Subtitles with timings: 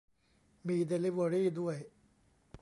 [0.67, 1.77] มีเดลิเวอรี่ด้วย